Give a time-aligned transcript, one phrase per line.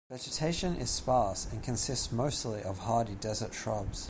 [0.09, 3.99] Vegetation is sparse and consists mostly of hardy desert shrubs.